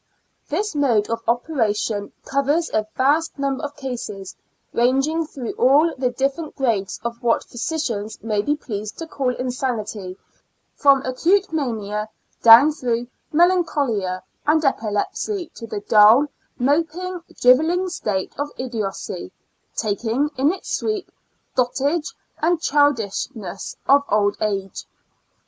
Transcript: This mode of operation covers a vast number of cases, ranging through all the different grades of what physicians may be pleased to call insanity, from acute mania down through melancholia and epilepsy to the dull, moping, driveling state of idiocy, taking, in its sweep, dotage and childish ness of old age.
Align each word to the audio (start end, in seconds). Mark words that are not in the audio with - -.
This 0.49 0.73
mode 0.73 1.11
of 1.11 1.21
operation 1.27 2.11
covers 2.25 2.71
a 2.73 2.87
vast 2.95 3.37
number 3.37 3.63
of 3.63 3.75
cases, 3.75 4.35
ranging 4.73 5.27
through 5.27 5.51
all 5.59 5.93
the 5.95 6.09
different 6.09 6.55
grades 6.55 6.99
of 7.03 7.21
what 7.21 7.43
physicians 7.43 8.17
may 8.23 8.41
be 8.41 8.55
pleased 8.55 8.97
to 8.97 9.05
call 9.05 9.35
insanity, 9.35 10.17
from 10.75 11.03
acute 11.03 11.53
mania 11.53 12.09
down 12.41 12.71
through 12.71 13.09
melancholia 13.31 14.23
and 14.47 14.65
epilepsy 14.65 15.51
to 15.53 15.67
the 15.67 15.81
dull, 15.81 16.25
moping, 16.57 17.21
driveling 17.39 17.87
state 17.87 18.33
of 18.39 18.49
idiocy, 18.57 19.31
taking, 19.75 20.31
in 20.35 20.51
its 20.51 20.75
sweep, 20.75 21.11
dotage 21.55 22.11
and 22.41 22.59
childish 22.59 23.27
ness 23.35 23.75
of 23.87 24.01
old 24.09 24.35
age. 24.41 24.85